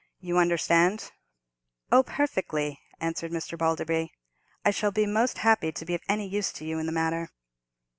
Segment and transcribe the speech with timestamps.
[0.19, 1.11] You understand?"
[1.91, 3.55] "Oh, perfectly," answered Mr.
[3.55, 4.11] Balderby;
[4.65, 7.29] "I shall be most happy to be of any use to you in the matter."